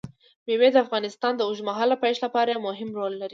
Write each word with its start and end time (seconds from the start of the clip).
مېوې 0.45 0.69
د 0.73 0.77
افغانستان 0.85 1.33
د 1.35 1.41
اوږدمهاله 1.47 1.95
پایښت 2.01 2.21
لپاره 2.25 2.63
مهم 2.67 2.89
رول 2.97 3.13
لري. 3.21 3.29